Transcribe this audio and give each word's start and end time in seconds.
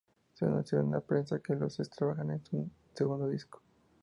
Se 0.33 0.45
anunció 0.45 0.79
en 0.79 0.89
la 0.89 0.99
prensa 0.99 1.39
que 1.43 1.53
los 1.53 1.79
Ex 1.79 1.91
trabajan 1.91 2.31
en 2.31 2.41
un 2.53 2.71
segundo 2.95 3.29
disco. 3.29 3.61